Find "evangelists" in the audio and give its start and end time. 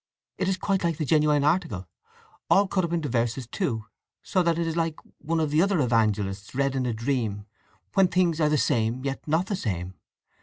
5.79-6.55